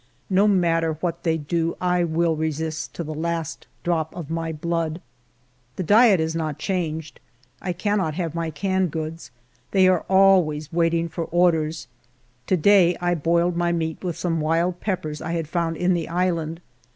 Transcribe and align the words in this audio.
No 0.31 0.47
matter 0.47 0.93
what 0.93 1.21
they 1.21 1.37
do^ 1.37 1.77
I 1.79 2.03
will 2.03 2.35
resist 2.35 2.95
to 2.95 3.03
the 3.03 3.13
last 3.13 3.67
drop 3.83 4.15
of 4.15 4.31
my 4.31 4.51
blood. 4.51 4.99
The 5.75 5.83
diet 5.83 6.19
has 6.19 6.33
not 6.35 6.57
changed: 6.57 7.19
I 7.61 7.71
cannot 7.71 8.15
have 8.15 8.33
my 8.33 8.49
canned 8.49 8.89
goods; 8.89 9.29
they 9.69 9.87
are 9.87 10.03
always 10.09 10.73
waiting 10.73 11.07
for 11.07 11.25
orders. 11.25 11.87
To 12.47 12.57
day 12.57 12.97
I 12.99 13.13
boiled 13.13 13.55
my 13.55 13.71
meat 13.71 14.03
with 14.03 14.17
some 14.17 14.41
wild 14.41 14.79
peppers 14.79 15.21
I 15.21 15.33
had 15.33 15.47
found 15.47 15.77
in 15.77 15.93
the 15.93 16.09
island. 16.09 16.61